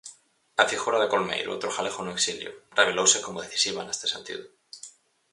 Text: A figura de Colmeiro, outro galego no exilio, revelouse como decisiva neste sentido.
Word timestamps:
A 0.61 0.63
figura 0.71 1.01
de 1.01 1.09
Colmeiro, 1.11 1.49
outro 1.55 1.73
galego 1.75 2.01
no 2.03 2.15
exilio, 2.19 2.51
revelouse 2.79 3.23
como 3.25 3.43
decisiva 3.45 3.81
neste 3.83 4.05
sentido. 4.13 4.45